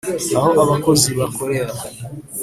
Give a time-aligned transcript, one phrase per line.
[0.37, 1.73] aho abakozi bakorera